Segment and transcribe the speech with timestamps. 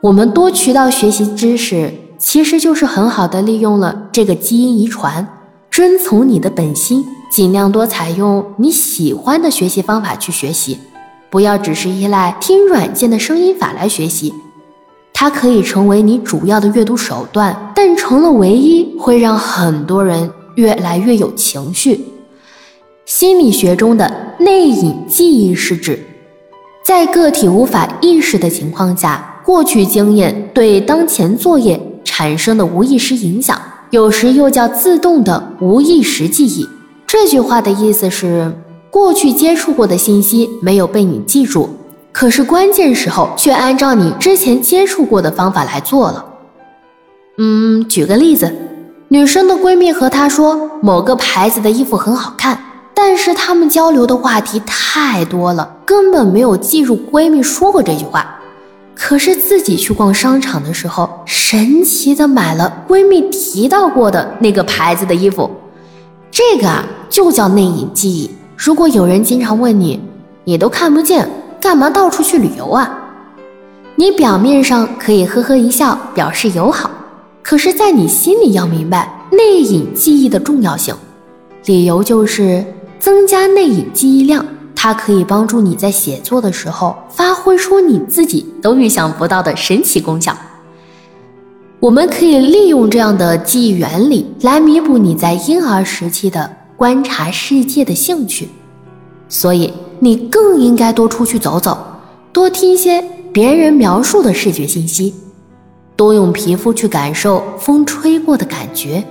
[0.00, 5.26] 我们多渠道学习知识，其实就是很好的利用了这个基因遗传。
[5.72, 10.78] 遵从你的本心，尽量多采用你喜欢的学习方法去学习，
[11.30, 14.32] 不要只是依赖听软件的声音法来学习。
[15.12, 22.04] 它可以成为你主要的阅读手段，但成了唯一，会让很多人越来越有情绪。
[23.04, 26.06] 心理学中的内隐记忆是指，
[26.84, 33.58] 在个体无法意识的情况下，过去经验对当前作业产生的无意识影响，
[33.88, 36.68] 有时又叫自动的无意识记忆。
[37.06, 38.52] 这句话的意思是，
[38.90, 41.70] 过去接触过的信息没有被你记住。
[42.12, 46.22] 可是关键时候却按照你之前接触过的方法来做了。
[47.38, 48.54] 嗯，举个例子，
[49.08, 58.34] 女生的闺蜜和她说某个牌子的衣服很好看，但是她们交流的话题太多了，根本没有记住闺蜜说过这句话。
[59.00, 65.48] 可是自己去逛商场的时候，神奇的买了闺蜜提到过的那个牌子的衣服。
[66.32, 68.28] 这个啊，就叫内隐记忆。
[68.56, 70.00] 如果有人经常问你，
[70.42, 71.30] 你都看不见。
[71.60, 72.98] 干嘛到处去旅游啊？
[73.96, 76.90] 你表面上可以呵呵一笑表示友好，
[77.42, 80.94] 可是，在你心里要明白内隐记忆的重要性。
[81.66, 82.64] 理由就是
[82.98, 84.44] 增加内隐记忆量，
[84.80, 90.32] 它可以帮助你在写作的时候发挥出你自己都预想不到的神奇功效。
[91.80, 98.48] 我们可以利用这样的记忆原理来弥补你在婴儿时期的观察世界的兴趣，
[99.28, 99.72] 所以。
[100.00, 101.76] 你更应该多出去走走，
[102.32, 105.12] 多听些别人描述的视觉信息，
[105.96, 109.02] 多用皮肤去感受风吹过的感觉，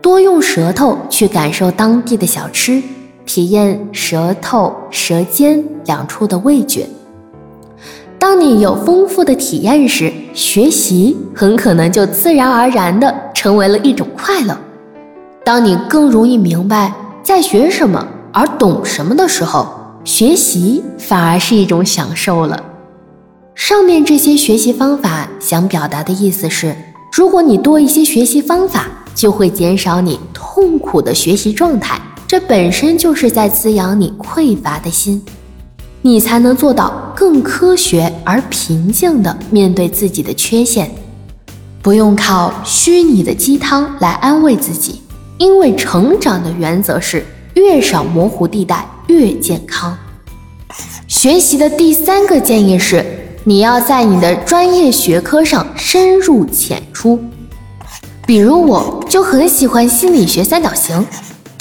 [0.00, 2.82] 多用舌头去感受当地的小吃，
[3.26, 6.86] 体验舌头、舌尖两处的味觉。
[8.18, 14.56] 当你有丰富的体验时，学习很可能就自然而然地成为了一种快乐。
[15.44, 19.66] 当你更容易明白在学什么而懂什么的时候。
[20.04, 22.62] 学习反而是一种享受了。
[23.54, 26.76] 上面这些学习方法想表达的意思是：
[27.10, 35.22] 如果你多一些学习方法，就会减少你痛苦的学习状态，这本身就是在滋养你匮乏的心，
[36.02, 40.90] 你才能做到更科学而平静地面对自己的缺陷，
[41.82, 45.00] 不用靠虚拟的鸡汤来安慰自己，
[45.38, 47.24] 因为成长的原则是
[47.54, 48.88] 越少模糊地带。
[49.06, 49.94] 越健康。
[51.06, 53.04] 学习的第三个建议是，
[53.44, 57.22] 你要在你的专业学科上深入浅出。
[58.26, 61.06] 比如，我就很喜欢心理学三角形，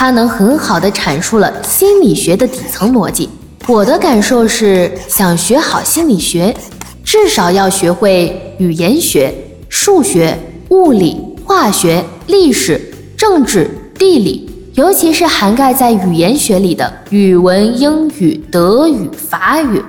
[0.00, 3.28] 它能很好的阐述了心理学的底层逻辑。
[3.66, 6.54] 我的感受是，想学好心理学，
[7.02, 9.34] 至少要学会语言学、
[9.68, 10.38] 数学、
[10.68, 12.80] 物理、化学、历史、
[13.16, 14.48] 政治、地理。
[14.74, 19.82] 尤其是涵盖在语言学里的语文、英语、德语、法语。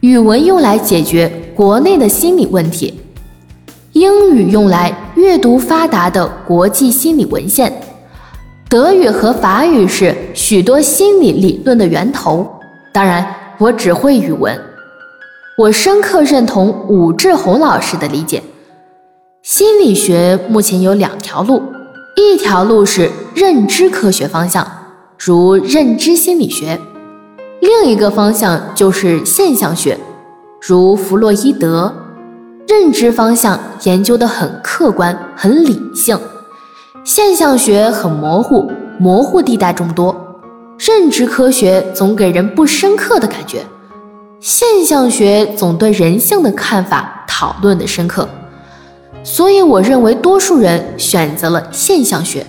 [0.00, 2.98] 语文用来解决国内的心理问题，
[3.92, 7.70] 英语用来阅读发达的国际心理文献，
[8.68, 12.44] 德语和法语是许多心理理论的源头。
[12.92, 13.24] 当然，
[13.58, 14.58] 我只会语文。
[15.56, 18.42] 我深刻认同武志红老师的理解，
[19.42, 21.62] 心理学目前有两条路。
[22.16, 24.66] 一条路是认知科学方向，
[25.16, 26.76] 如认知心理学；
[27.60, 29.96] 另一个方向就是现象学，
[30.60, 31.94] 如弗洛伊德。
[32.66, 36.18] 认知方向研究的很客观、很理性，
[37.06, 38.68] 现象学很模糊，
[38.98, 40.42] 模糊地带众多。
[40.76, 43.64] 认知科学总给人不深刻的感觉，
[44.40, 48.28] 现象学总对人性的看法讨论的深刻。
[49.22, 52.44] 所以，我认为多数人选择了现象学，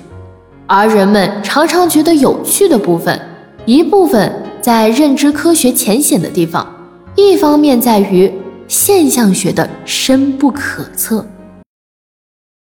[0.66, 3.22] 而人们常常觉得有趣的部分，
[3.68, 6.66] 一部分在认知科学浅显的地方，
[7.14, 8.34] 一方面在于
[8.68, 11.24] 现象学的深不可测。